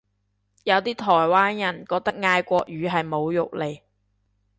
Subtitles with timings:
[0.63, 3.81] 有啲台灣人覺得嗌國語係侮辱嚟